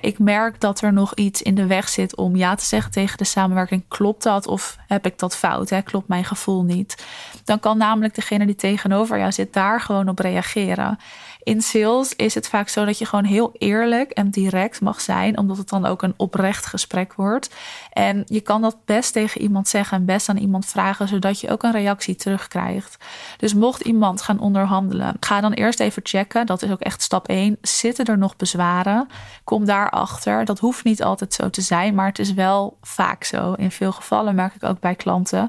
ik 0.00 0.18
merk 0.18 0.60
dat 0.60 0.80
er 0.80 0.92
nog 0.92 1.14
iets 1.14 1.42
in 1.42 1.54
de 1.54 1.66
weg 1.66 1.88
zit 1.88 2.16
om 2.16 2.36
ja 2.36 2.54
te 2.54 2.64
zeggen 2.64 2.90
tegen 2.90 3.18
de 3.18 3.24
samenwerking. 3.24 3.84
Klopt 3.88 4.22
dat 4.22 4.46
of 4.46 4.76
heb 4.86 5.06
ik 5.06 5.18
dat 5.18 5.36
fout? 5.36 5.72
Klopt 5.84 6.01
mijn 6.08 6.24
gevoel 6.24 6.62
niet. 6.62 7.06
Dan 7.44 7.60
kan 7.60 7.78
namelijk 7.78 8.14
degene 8.14 8.46
die 8.46 8.54
tegenover 8.54 9.18
jou 9.18 9.32
zit 9.32 9.52
daar 9.52 9.80
gewoon 9.80 10.08
op 10.08 10.18
reageren. 10.18 10.98
In 11.42 11.62
sales 11.62 12.16
is 12.16 12.34
het 12.34 12.48
vaak 12.48 12.68
zo 12.68 12.84
dat 12.84 12.98
je 12.98 13.06
gewoon 13.06 13.24
heel 13.24 13.50
eerlijk 13.58 14.10
en 14.10 14.30
direct 14.30 14.80
mag 14.80 15.00
zijn, 15.00 15.38
omdat 15.38 15.56
het 15.56 15.68
dan 15.68 15.86
ook 15.86 16.02
een 16.02 16.14
oprecht 16.16 16.66
gesprek 16.66 17.14
wordt. 17.14 17.54
En 17.92 18.22
je 18.26 18.40
kan 18.40 18.60
dat 18.62 18.76
best 18.84 19.12
tegen 19.12 19.40
iemand 19.40 19.68
zeggen 19.68 19.96
en 19.96 20.04
best 20.04 20.28
aan 20.28 20.36
iemand 20.36 20.66
vragen, 20.66 21.08
zodat 21.08 21.40
je 21.40 21.50
ook 21.50 21.62
een 21.62 21.72
reactie 21.72 22.14
terugkrijgt. 22.14 23.04
Dus 23.36 23.54
mocht 23.54 23.80
iemand 23.80 24.22
gaan 24.22 24.38
onderhandelen, 24.38 25.16
ga 25.20 25.40
dan 25.40 25.52
eerst 25.52 25.80
even 25.80 26.02
checken. 26.04 26.46
Dat 26.46 26.62
is 26.62 26.70
ook 26.70 26.80
echt 26.80 27.02
stap 27.02 27.28
1. 27.28 27.58
Zitten 27.62 28.04
er 28.04 28.18
nog 28.18 28.36
bezwaren? 28.36 29.08
Kom 29.44 29.64
daarachter. 29.64 30.44
Dat 30.44 30.58
hoeft 30.58 30.84
niet 30.84 31.02
altijd 31.02 31.34
zo 31.34 31.50
te 31.50 31.60
zijn, 31.60 31.94
maar 31.94 32.06
het 32.06 32.18
is 32.18 32.32
wel 32.32 32.78
vaak 32.82 33.24
zo. 33.24 33.52
In 33.52 33.70
veel 33.70 33.92
gevallen 33.92 34.34
merk 34.34 34.54
ik 34.54 34.64
ook 34.64 34.80
bij 34.80 34.94
klanten. 34.94 35.48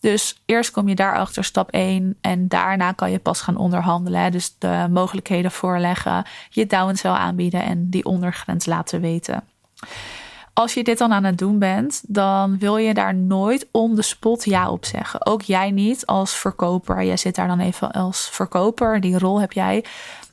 Dus 0.00 0.42
eerst 0.46 0.70
kom 0.70 0.88
je 0.88 0.94
daarachter 0.94 1.44
stap 1.44 1.70
1 1.70 2.16
en 2.20 2.48
daarna 2.48 2.92
kan 2.92 3.10
je 3.10 3.18
pas 3.18 3.40
gaan 3.40 3.56
onderhandelen. 3.56 4.32
Dus 4.32 4.54
de 4.58 4.86
mogelijkheden 4.90 5.50
voorleggen, 5.50 6.24
je 6.50 6.66
downsell 6.66 7.10
aanbieden 7.10 7.62
en 7.62 7.90
die 7.90 8.04
ondergrens 8.04 8.66
laten 8.66 9.00
weten. 9.00 9.42
Als 10.54 10.74
je 10.74 10.84
dit 10.84 10.98
dan 10.98 11.12
aan 11.12 11.24
het 11.24 11.38
doen 11.38 11.58
bent, 11.58 12.02
dan 12.06 12.58
wil 12.58 12.76
je 12.76 12.94
daar 12.94 13.14
nooit 13.14 13.66
on 13.70 13.94
the 13.94 14.02
spot 14.02 14.44
ja 14.44 14.70
op 14.70 14.84
zeggen. 14.84 15.26
Ook 15.26 15.42
jij 15.42 15.70
niet 15.70 16.06
als 16.06 16.36
verkoper. 16.36 17.04
Jij 17.04 17.16
zit 17.16 17.34
daar 17.34 17.48
dan 17.48 17.60
even 17.60 17.90
als 17.90 18.28
verkoper, 18.32 19.00
die 19.00 19.18
rol 19.18 19.40
heb 19.40 19.52
jij 19.52 19.84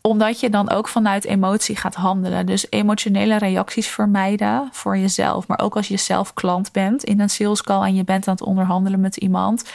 omdat 0.02 0.40
je 0.40 0.50
dan 0.50 0.70
ook 0.70 0.88
vanuit 0.88 1.26
emotie 1.26 1.76
gaat 1.76 1.96
handelen. 1.96 2.46
Dus 2.46 2.68
emotionele 2.70 3.38
reacties 3.38 3.88
vermijden 3.88 4.70
voor 4.72 4.98
jezelf. 4.98 5.48
Maar 5.48 5.60
ook 5.60 5.76
als 5.76 5.88
je 5.88 5.98
zelf 5.98 6.34
klant 6.34 6.72
bent 6.72 7.04
in 7.04 7.20
een 7.20 7.30
sales 7.30 7.62
call 7.62 7.84
en 7.84 7.96
je 7.96 8.04
bent 8.04 8.28
aan 8.28 8.34
het 8.34 8.44
onderhandelen 8.44 9.00
met 9.00 9.18
iemand. 9.18 9.72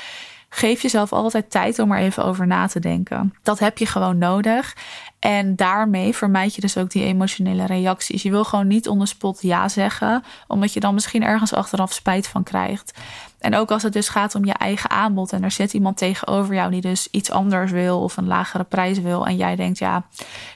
Geef 0.48 0.82
jezelf 0.82 1.12
altijd 1.12 1.50
tijd 1.50 1.78
om 1.78 1.92
er 1.92 1.98
even 1.98 2.24
over 2.24 2.46
na 2.46 2.66
te 2.66 2.80
denken. 2.80 3.34
Dat 3.42 3.58
heb 3.58 3.78
je 3.78 3.86
gewoon 3.86 4.18
nodig. 4.18 4.76
En 5.26 5.56
daarmee 5.56 6.14
vermijd 6.14 6.54
je 6.54 6.60
dus 6.60 6.76
ook 6.76 6.90
die 6.90 7.04
emotionele 7.04 7.66
reacties. 7.66 8.22
Je 8.22 8.30
wil 8.30 8.44
gewoon 8.44 8.66
niet 8.66 8.88
on 8.88 8.98
the 8.98 9.06
spot 9.06 9.42
ja 9.42 9.68
zeggen, 9.68 10.24
omdat 10.46 10.72
je 10.72 10.80
dan 10.80 10.94
misschien 10.94 11.22
ergens 11.22 11.54
achteraf 11.54 11.92
spijt 11.92 12.28
van 12.28 12.42
krijgt. 12.42 12.98
En 13.38 13.56
ook 13.56 13.70
als 13.70 13.82
het 13.82 13.92
dus 13.92 14.08
gaat 14.08 14.34
om 14.34 14.44
je 14.44 14.52
eigen 14.52 14.90
aanbod 14.90 15.32
en 15.32 15.44
er 15.44 15.50
zit 15.50 15.72
iemand 15.72 15.96
tegenover 15.96 16.54
jou 16.54 16.70
die 16.70 16.80
dus 16.80 17.08
iets 17.10 17.30
anders 17.30 17.70
wil 17.70 18.02
of 18.02 18.16
een 18.16 18.26
lagere 18.26 18.64
prijs 18.64 18.98
wil. 18.98 19.26
En 19.26 19.36
jij 19.36 19.56
denkt, 19.56 19.78
ja, 19.78 20.02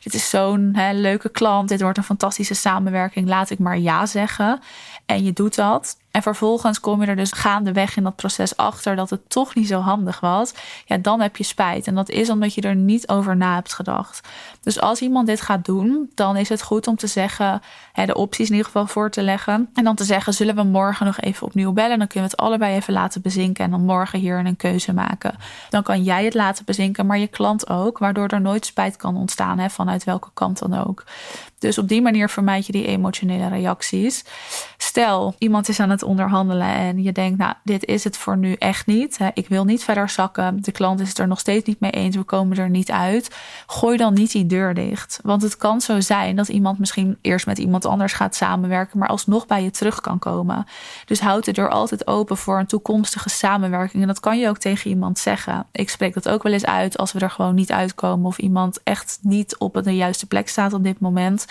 dit 0.02 0.14
is 0.14 0.30
zo'n 0.30 0.76
leuke 0.92 1.28
klant, 1.28 1.68
dit 1.68 1.80
wordt 1.80 1.98
een 1.98 2.04
fantastische 2.04 2.54
samenwerking, 2.54 3.28
laat 3.28 3.50
ik 3.50 3.58
maar 3.58 3.78
ja 3.78 4.06
zeggen. 4.06 4.60
En 5.06 5.24
je 5.24 5.32
doet 5.32 5.54
dat. 5.54 5.96
En 6.10 6.22
vervolgens 6.22 6.80
kom 6.80 7.00
je 7.00 7.06
er 7.06 7.16
dus 7.16 7.32
gaandeweg 7.32 7.96
in 7.96 8.02
dat 8.02 8.16
proces 8.16 8.56
achter 8.56 8.96
dat 8.96 9.10
het 9.10 9.30
toch 9.30 9.54
niet 9.54 9.68
zo 9.68 9.80
handig 9.80 10.20
was. 10.20 10.52
Ja, 10.86 10.96
dan 10.96 11.20
heb 11.20 11.36
je 11.36 11.44
spijt. 11.44 11.86
En 11.86 11.94
dat 11.94 12.08
is 12.08 12.30
omdat 12.30 12.54
je 12.54 12.60
er 12.60 12.74
niet 12.74 13.08
over 13.08 13.36
na 13.36 13.54
hebt 13.54 13.72
gedacht. 13.72 14.28
Dus 14.60 14.80
als 14.80 15.00
iemand 15.00 15.26
dit 15.26 15.40
gaat 15.40 15.64
doen, 15.64 16.10
dan 16.14 16.36
is 16.36 16.48
het 16.48 16.62
goed 16.62 16.86
om 16.86 16.96
te 16.96 17.06
zeggen, 17.06 17.62
hè, 17.92 18.06
de 18.06 18.14
opties 18.14 18.46
in 18.46 18.52
ieder 18.52 18.66
geval 18.66 18.86
voor 18.86 19.10
te 19.10 19.22
leggen. 19.22 19.70
En 19.74 19.84
dan 19.84 19.94
te 19.94 20.04
zeggen, 20.04 20.34
zullen 20.34 20.54
we 20.54 20.62
morgen 20.62 21.06
nog 21.06 21.20
even 21.20 21.46
opnieuw 21.46 21.72
bellen? 21.72 21.98
Dan 21.98 22.06
kunnen 22.06 22.30
we 22.30 22.36
het 22.36 22.46
allebei 22.46 22.74
even 22.74 22.92
laten 22.92 23.22
bezinken 23.22 23.64
en 23.64 23.70
dan 23.70 23.84
morgen 23.84 24.18
hier 24.18 24.38
een 24.38 24.56
keuze 24.56 24.92
maken. 24.92 25.34
Dan 25.70 25.82
kan 25.82 26.02
jij 26.02 26.24
het 26.24 26.34
laten 26.34 26.64
bezinken, 26.64 27.06
maar 27.06 27.18
je 27.18 27.26
klant 27.26 27.68
ook, 27.68 27.98
waardoor 27.98 28.28
er 28.28 28.40
nooit 28.40 28.66
spijt 28.66 28.96
kan 28.96 29.16
ontstaan, 29.16 29.58
hè, 29.58 29.70
vanuit 29.70 30.04
welke 30.04 30.30
kant 30.34 30.58
dan 30.58 30.86
ook. 30.86 31.04
Dus 31.60 31.78
op 31.78 31.88
die 31.88 32.02
manier 32.02 32.28
vermijd 32.28 32.66
je 32.66 32.72
die 32.72 32.86
emotionele 32.86 33.48
reacties. 33.48 34.24
Stel, 34.76 35.34
iemand 35.38 35.68
is 35.68 35.80
aan 35.80 35.90
het 35.90 36.02
onderhandelen 36.02 36.66
en 36.66 37.02
je 37.02 37.12
denkt, 37.12 37.38
nou, 37.38 37.54
dit 37.64 37.84
is 37.84 38.04
het 38.04 38.16
voor 38.16 38.36
nu 38.36 38.52
echt 38.52 38.86
niet. 38.86 39.18
Ik 39.34 39.48
wil 39.48 39.64
niet 39.64 39.84
verder 39.84 40.08
zakken. 40.08 40.62
De 40.62 40.72
klant 40.72 41.00
is 41.00 41.08
het 41.08 41.18
er 41.18 41.28
nog 41.28 41.38
steeds 41.38 41.66
niet 41.66 41.80
mee 41.80 41.90
eens. 41.90 42.16
We 42.16 42.22
komen 42.22 42.56
er 42.56 42.70
niet 42.70 42.90
uit. 42.90 43.36
Gooi 43.66 43.96
dan 43.96 44.14
niet 44.14 44.32
die 44.32 44.46
deur 44.46 44.74
dicht. 44.74 45.20
Want 45.22 45.42
het 45.42 45.56
kan 45.56 45.80
zo 45.80 46.00
zijn 46.00 46.36
dat 46.36 46.48
iemand 46.48 46.78
misschien 46.78 47.18
eerst 47.20 47.46
met 47.46 47.58
iemand 47.58 47.84
anders 47.84 48.12
gaat 48.12 48.34
samenwerken, 48.34 48.98
maar 48.98 49.08
alsnog 49.08 49.46
bij 49.46 49.62
je 49.62 49.70
terug 49.70 50.00
kan 50.00 50.18
komen. 50.18 50.66
Dus 51.04 51.20
houd 51.20 51.44
de 51.44 51.52
deur 51.52 51.70
altijd 51.70 52.06
open 52.06 52.36
voor 52.36 52.58
een 52.58 52.66
toekomstige 52.66 53.28
samenwerking. 53.28 54.02
En 54.02 54.08
dat 54.08 54.20
kan 54.20 54.38
je 54.38 54.48
ook 54.48 54.58
tegen 54.58 54.90
iemand 54.90 55.18
zeggen. 55.18 55.66
Ik 55.72 55.90
spreek 55.90 56.14
dat 56.14 56.28
ook 56.28 56.42
wel 56.42 56.52
eens 56.52 56.66
uit 56.66 56.98
als 56.98 57.12
we 57.12 57.18
er 57.18 57.30
gewoon 57.30 57.54
niet 57.54 57.72
uitkomen 57.72 58.26
of 58.26 58.38
iemand 58.38 58.80
echt 58.82 59.18
niet 59.22 59.58
op 59.58 59.80
de 59.82 59.96
juiste 59.96 60.26
plek 60.26 60.48
staat 60.48 60.72
op 60.72 60.84
dit 60.84 61.00
moment 61.00 61.46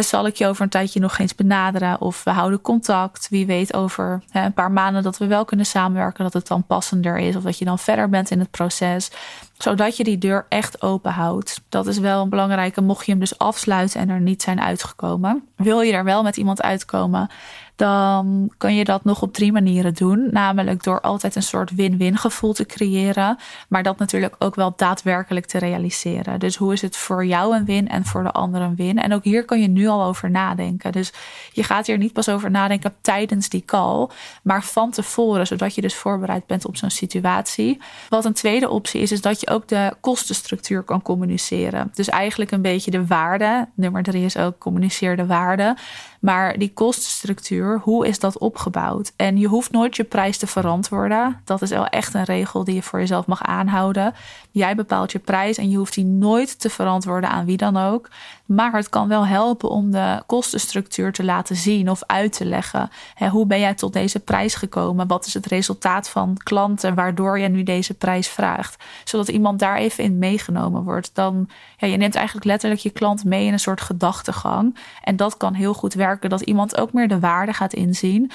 zal 0.00 0.26
ik 0.26 0.36
je 0.36 0.46
over 0.46 0.62
een 0.62 0.68
tijdje 0.68 1.00
nog 1.00 1.18
eens 1.18 1.34
benaderen 1.34 2.00
of 2.00 2.24
we 2.24 2.30
houden 2.30 2.60
contact. 2.60 3.28
Wie 3.30 3.46
weet 3.46 3.74
over 3.74 4.22
een 4.32 4.52
paar 4.52 4.70
maanden 4.70 5.02
dat 5.02 5.18
we 5.18 5.26
wel 5.26 5.44
kunnen 5.44 5.66
samenwerken, 5.66 6.24
dat 6.24 6.32
het 6.32 6.46
dan 6.46 6.66
passender 6.66 7.18
is 7.18 7.36
of 7.36 7.42
dat 7.42 7.58
je 7.58 7.64
dan 7.64 7.78
verder 7.78 8.08
bent 8.08 8.30
in 8.30 8.38
het 8.38 8.50
proces, 8.50 9.10
zodat 9.58 9.96
je 9.96 10.04
die 10.04 10.18
deur 10.18 10.46
echt 10.48 10.82
open 10.82 11.12
houdt. 11.12 11.62
Dat 11.68 11.86
is 11.86 11.98
wel 11.98 12.22
een 12.22 12.28
belangrijke, 12.28 12.80
mocht 12.80 13.04
je 13.06 13.10
hem 13.10 13.20
dus 13.20 13.38
afsluiten 13.38 14.00
en 14.00 14.08
er 14.08 14.20
niet 14.20 14.42
zijn 14.42 14.60
uitgekomen. 14.60 15.48
Wil 15.62 15.80
je 15.80 15.92
er 15.92 16.04
wel 16.04 16.22
met 16.22 16.36
iemand 16.36 16.62
uitkomen, 16.62 17.28
dan 17.76 18.52
kan 18.58 18.74
je 18.74 18.84
dat 18.84 19.04
nog 19.04 19.22
op 19.22 19.32
drie 19.32 19.52
manieren 19.52 19.94
doen. 19.94 20.28
Namelijk 20.30 20.82
door 20.82 21.00
altijd 21.00 21.36
een 21.36 21.42
soort 21.42 21.74
win-win 21.74 22.16
gevoel 22.16 22.52
te 22.52 22.66
creëren, 22.66 23.36
maar 23.68 23.82
dat 23.82 23.98
natuurlijk 23.98 24.34
ook 24.38 24.54
wel 24.54 24.72
daadwerkelijk 24.76 25.46
te 25.46 25.58
realiseren. 25.58 26.40
Dus 26.40 26.56
hoe 26.56 26.72
is 26.72 26.82
het 26.82 26.96
voor 26.96 27.24
jou 27.24 27.56
een 27.56 27.64
win 27.64 27.88
en 27.88 28.04
voor 28.04 28.22
de 28.22 28.30
ander 28.30 28.60
een 28.60 28.76
win? 28.76 28.98
En 28.98 29.14
ook 29.14 29.24
hier 29.24 29.44
kan 29.44 29.60
je 29.60 29.68
nu 29.68 29.86
al 29.86 30.04
over 30.04 30.30
nadenken. 30.30 30.92
Dus 30.92 31.12
je 31.52 31.62
gaat 31.62 31.86
hier 31.86 31.98
niet 31.98 32.12
pas 32.12 32.28
over 32.28 32.50
nadenken 32.50 32.94
tijdens 33.00 33.48
die 33.48 33.64
call, 33.64 34.08
maar 34.42 34.64
van 34.64 34.90
tevoren, 34.90 35.46
zodat 35.46 35.74
je 35.74 35.80
dus 35.80 35.94
voorbereid 35.94 36.46
bent 36.46 36.66
op 36.66 36.76
zo'n 36.76 36.90
situatie. 36.90 37.80
Wat 38.08 38.24
een 38.24 38.32
tweede 38.32 38.68
optie 38.68 39.00
is, 39.00 39.12
is 39.12 39.20
dat 39.20 39.40
je 39.40 39.50
ook 39.50 39.68
de 39.68 39.94
kostenstructuur 40.00 40.82
kan 40.82 41.02
communiceren. 41.02 41.90
Dus 41.94 42.08
eigenlijk 42.08 42.50
een 42.50 42.62
beetje 42.62 42.90
de 42.90 43.06
waarde. 43.06 43.68
Nummer 43.74 44.02
drie 44.02 44.24
is 44.24 44.36
ook 44.36 44.58
communiceer 44.58 45.16
de 45.16 45.26
waarde. 45.26 45.51
Jakarta. 45.56 45.76
Maar 46.22 46.58
die 46.58 46.72
kostenstructuur, 46.72 47.80
hoe 47.82 48.06
is 48.06 48.18
dat 48.18 48.38
opgebouwd? 48.38 49.12
En 49.16 49.38
je 49.38 49.46
hoeft 49.46 49.70
nooit 49.70 49.96
je 49.96 50.04
prijs 50.04 50.38
te 50.38 50.46
verantwoorden. 50.46 51.40
Dat 51.44 51.62
is 51.62 51.70
wel 51.70 51.86
echt 51.86 52.14
een 52.14 52.24
regel 52.24 52.64
die 52.64 52.74
je 52.74 52.82
voor 52.82 52.98
jezelf 52.98 53.26
mag 53.26 53.42
aanhouden. 53.42 54.14
Jij 54.50 54.74
bepaalt 54.74 55.12
je 55.12 55.18
prijs 55.18 55.56
en 55.56 55.70
je 55.70 55.76
hoeft 55.76 55.94
die 55.94 56.04
nooit 56.04 56.60
te 56.60 56.70
verantwoorden 56.70 57.30
aan 57.30 57.44
wie 57.44 57.56
dan 57.56 57.76
ook. 57.76 58.08
Maar 58.46 58.72
het 58.72 58.88
kan 58.88 59.08
wel 59.08 59.26
helpen 59.26 59.68
om 59.70 59.90
de 59.90 60.22
kostenstructuur 60.26 61.12
te 61.12 61.24
laten 61.24 61.56
zien 61.56 61.90
of 61.90 62.02
uit 62.06 62.32
te 62.32 62.44
leggen. 62.44 62.90
hoe 63.30 63.46
ben 63.46 63.60
jij 63.60 63.74
tot 63.74 63.92
deze 63.92 64.20
prijs 64.20 64.54
gekomen? 64.54 65.06
Wat 65.06 65.26
is 65.26 65.34
het 65.34 65.46
resultaat 65.46 66.08
van 66.08 66.36
klanten 66.42 66.94
waardoor 66.94 67.38
je 67.38 67.48
nu 67.48 67.62
deze 67.62 67.94
prijs 67.94 68.28
vraagt? 68.28 68.84
Zodat 69.04 69.28
iemand 69.28 69.58
daar 69.58 69.76
even 69.76 70.04
in 70.04 70.18
meegenomen 70.18 70.82
wordt. 70.82 71.10
Dan, 71.14 71.48
ja, 71.76 71.86
je 71.86 71.96
neemt 71.96 72.14
eigenlijk 72.14 72.46
letterlijk 72.46 72.80
je 72.80 72.90
klant 72.90 73.24
mee 73.24 73.46
in 73.46 73.52
een 73.52 73.58
soort 73.58 73.80
gedachtegang. 73.80 74.78
En 75.02 75.16
dat 75.16 75.36
kan 75.36 75.54
heel 75.54 75.74
goed 75.74 75.94
werken, 75.94 76.10
dat 76.20 76.40
iemand 76.40 76.76
ook 76.76 76.92
meer 76.92 77.08
de 77.08 77.20
waarde 77.20 77.52
gaat 77.52 77.72
inzien. 77.72 78.30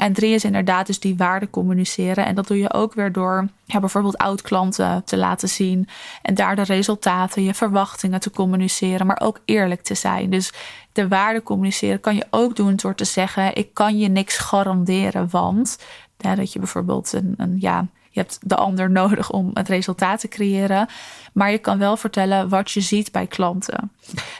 En 0.00 0.12
drie 0.12 0.34
is 0.34 0.44
inderdaad 0.44 0.86
dus 0.86 1.00
die 1.00 1.16
waarde 1.16 1.50
communiceren. 1.50 2.26
En 2.26 2.34
dat 2.34 2.46
doe 2.46 2.58
je 2.58 2.72
ook 2.72 2.94
weer 2.94 3.12
door 3.12 3.48
ja, 3.64 3.80
bijvoorbeeld 3.80 4.18
oud-klanten 4.18 5.04
te 5.04 5.16
laten 5.16 5.48
zien. 5.48 5.88
En 6.22 6.34
daar 6.34 6.56
de 6.56 6.62
resultaten, 6.62 7.44
je 7.44 7.54
verwachtingen 7.54 8.20
te 8.20 8.30
communiceren, 8.30 9.06
maar 9.06 9.20
ook 9.20 9.40
eerlijk 9.44 9.82
te 9.82 9.94
zijn. 9.94 10.30
Dus 10.30 10.52
de 10.92 11.08
waarde 11.08 11.42
communiceren 11.42 12.00
kan 12.00 12.16
je 12.16 12.26
ook 12.30 12.56
doen 12.56 12.76
door 12.76 12.94
te 12.94 13.04
zeggen: 13.04 13.56
Ik 13.56 13.74
kan 13.74 13.98
je 13.98 14.08
niks 14.08 14.38
garanderen, 14.38 15.30
want. 15.30 15.78
Dat 16.16 16.52
je 16.52 16.58
bijvoorbeeld 16.58 17.12
een, 17.12 17.34
een 17.36 17.56
ja, 17.58 17.86
je 18.10 18.20
hebt 18.20 18.38
de 18.42 18.56
ander 18.56 18.90
nodig 19.00 19.30
om 19.30 19.50
het 19.54 19.68
resultaat 19.68 20.20
te 20.20 20.28
creëren. 20.28 20.88
Maar 21.32 21.50
je 21.50 21.58
kan 21.58 21.78
wel 21.78 21.96
vertellen 21.96 22.48
wat 22.48 22.70
je 22.70 22.80
ziet 22.80 23.12
bij 23.12 23.26
klanten. 23.26 23.92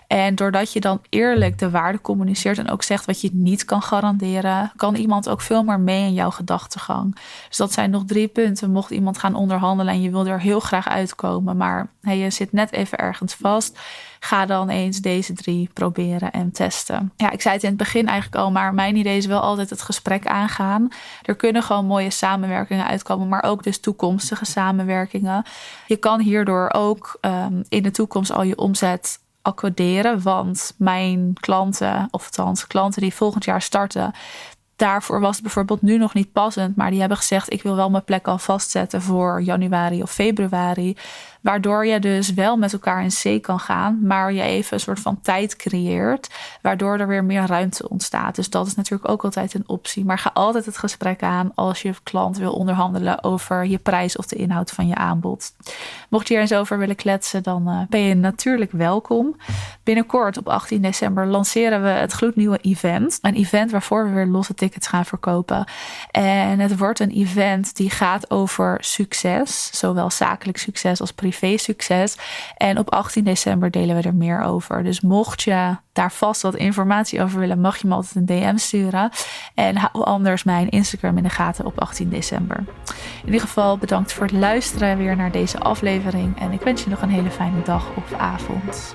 En 0.06 0.34
doordat 0.34 0.72
je 0.72 0.80
dan 0.80 1.00
eerlijk 1.08 1.58
de 1.58 1.70
waarde 1.70 2.00
communiceert 2.00 2.58
en 2.58 2.70
ook 2.70 2.82
zegt 2.82 3.04
wat 3.04 3.20
je 3.20 3.30
niet 3.32 3.64
kan 3.64 3.82
garanderen, 3.82 4.72
kan 4.76 4.94
iemand 4.94 5.28
ook 5.28 5.40
veel 5.40 5.62
meer 5.62 5.80
mee 5.80 6.06
in 6.06 6.14
jouw 6.14 6.30
gedachtegang. 6.30 7.18
Dus 7.48 7.56
dat 7.56 7.72
zijn 7.72 7.90
nog 7.90 8.04
drie 8.04 8.28
punten. 8.28 8.70
Mocht 8.70 8.90
iemand 8.90 9.18
gaan 9.18 9.34
onderhandelen 9.34 9.94
en 9.94 10.02
je 10.02 10.10
wil 10.10 10.26
er 10.26 10.40
heel 10.40 10.60
graag 10.60 10.88
uitkomen, 10.88 11.56
maar 11.56 11.88
hey, 12.00 12.18
je 12.18 12.30
zit 12.30 12.52
net 12.52 12.72
even 12.72 12.98
ergens 12.98 13.34
vast 13.34 13.78
Ga 14.22 14.46
dan 14.46 14.68
eens 14.68 15.00
deze 15.00 15.32
drie 15.32 15.70
proberen 15.72 16.30
en 16.32 16.52
testen. 16.52 17.12
Ja, 17.16 17.30
ik 17.30 17.40
zei 17.40 17.54
het 17.54 17.62
in 17.62 17.68
het 17.68 17.78
begin 17.78 18.06
eigenlijk 18.06 18.42
al, 18.42 18.50
maar 18.50 18.74
mijn 18.74 18.96
idee 18.96 19.16
is 19.16 19.26
wel 19.26 19.40
altijd 19.40 19.70
het 19.70 19.82
gesprek 19.82 20.26
aangaan. 20.26 20.88
Er 21.22 21.36
kunnen 21.36 21.62
gewoon 21.62 21.86
mooie 21.86 22.10
samenwerkingen 22.10 22.86
uitkomen, 22.86 23.28
maar 23.28 23.42
ook 23.42 23.62
dus 23.62 23.80
toekomstige 23.80 24.44
samenwerkingen. 24.44 25.44
Je 25.86 25.96
kan 25.96 26.20
hierdoor 26.20 26.70
ook 26.72 27.18
um, 27.20 27.62
in 27.68 27.82
de 27.82 27.90
toekomst 27.90 28.32
al 28.32 28.42
je 28.42 28.56
omzet 28.56 29.18
accorderen. 29.42 30.22
Want 30.22 30.74
mijn 30.76 31.32
klanten, 31.40 32.08
of 32.10 32.24
althans 32.24 32.66
klanten 32.66 33.02
die 33.02 33.14
volgend 33.14 33.44
jaar 33.44 33.62
starten, 33.62 34.12
daarvoor 34.76 35.20
was 35.20 35.34
het 35.34 35.42
bijvoorbeeld 35.42 35.82
nu 35.82 35.98
nog 35.98 36.14
niet 36.14 36.32
passend. 36.32 36.76
Maar 36.76 36.90
die 36.90 37.00
hebben 37.00 37.18
gezegd: 37.18 37.52
ik 37.52 37.62
wil 37.62 37.76
wel 37.76 37.90
mijn 37.90 38.04
plek 38.04 38.28
al 38.28 38.38
vastzetten 38.38 39.02
voor 39.02 39.42
januari 39.42 40.02
of 40.02 40.10
februari. 40.10 40.96
Waardoor 41.40 41.86
je 41.86 41.98
dus 41.98 42.34
wel 42.34 42.56
met 42.56 42.72
elkaar 42.72 43.02
in 43.02 43.10
zee 43.10 43.40
kan 43.40 43.60
gaan, 43.60 43.98
maar 44.02 44.32
je 44.32 44.42
even 44.42 44.74
een 44.74 44.80
soort 44.80 45.00
van 45.00 45.20
tijd 45.20 45.56
creëert, 45.56 46.30
waardoor 46.62 46.98
er 46.98 47.06
weer 47.06 47.24
meer 47.24 47.46
ruimte 47.46 47.88
ontstaat. 47.88 48.34
Dus 48.34 48.50
dat 48.50 48.66
is 48.66 48.74
natuurlijk 48.74 49.10
ook 49.10 49.24
altijd 49.24 49.54
een 49.54 49.68
optie. 49.68 50.04
Maar 50.04 50.18
ga 50.18 50.30
altijd 50.34 50.66
het 50.66 50.78
gesprek 50.78 51.22
aan 51.22 51.52
als 51.54 51.82
je 51.82 51.94
klant 52.02 52.38
wil 52.38 52.52
onderhandelen 52.52 53.24
over 53.24 53.66
je 53.66 53.78
prijs 53.78 54.16
of 54.16 54.26
de 54.26 54.36
inhoud 54.36 54.70
van 54.70 54.86
je 54.86 54.94
aanbod. 54.94 55.52
Mocht 56.08 56.28
je 56.28 56.34
hier 56.34 56.42
eens 56.42 56.52
over 56.52 56.78
willen 56.78 56.96
kletsen, 56.96 57.42
dan 57.42 57.68
eh, 57.68 57.80
ben 57.88 58.00
je 58.00 58.14
natuurlijk 58.14 58.72
welkom. 58.72 59.36
Binnenkort 59.82 60.38
op 60.38 60.48
18 60.48 60.82
december 60.82 61.26
lanceren 61.26 61.82
we 61.82 61.88
het 61.88 62.12
gloednieuwe 62.12 62.58
event. 62.58 63.18
Een 63.22 63.34
event 63.34 63.70
waarvoor 63.70 64.04
we 64.04 64.14
weer 64.14 64.26
losse 64.26 64.54
tickets 64.54 64.86
gaan 64.86 65.04
verkopen. 65.04 65.64
En 66.10 66.58
het 66.58 66.78
wordt 66.78 67.00
een 67.00 67.10
event 67.10 67.76
die 67.76 67.90
gaat 67.90 68.30
over 68.30 68.76
succes, 68.80 69.70
zowel 69.72 70.10
zakelijk 70.10 70.58
succes 70.58 71.00
als 71.00 71.12
privé 71.12 71.28
privé-succes. 71.30 72.16
En 72.56 72.78
op 72.78 72.90
18 72.90 73.24
december 73.24 73.70
delen 73.70 73.96
we 73.96 74.02
er 74.02 74.14
meer 74.14 74.42
over. 74.42 74.82
Dus 74.82 75.00
mocht 75.00 75.42
je 75.42 75.76
daar 75.92 76.12
vast 76.12 76.42
wat 76.42 76.54
informatie 76.54 77.22
over 77.22 77.38
willen, 77.40 77.60
mag 77.60 77.76
je 77.76 77.88
me 77.88 77.94
altijd 77.94 78.14
een 78.14 78.26
DM 78.26 78.56
sturen. 78.56 79.10
En 79.54 79.76
hou 79.76 80.04
anders 80.04 80.44
mijn 80.44 80.68
Instagram 80.68 81.16
in 81.16 81.22
de 81.22 81.28
gaten 81.28 81.64
op 81.64 81.80
18 81.80 82.08
december. 82.08 82.64
In 83.20 83.24
ieder 83.24 83.40
geval 83.40 83.78
bedankt 83.78 84.12
voor 84.12 84.26
het 84.26 84.34
luisteren 84.34 84.98
weer 84.98 85.16
naar 85.16 85.30
deze 85.30 85.58
aflevering. 85.58 86.40
En 86.40 86.52
ik 86.52 86.60
wens 86.60 86.84
je 86.84 86.90
nog 86.90 87.02
een 87.02 87.10
hele 87.10 87.30
fijne 87.30 87.62
dag 87.62 87.86
of 87.96 88.12
avond. 88.12 88.94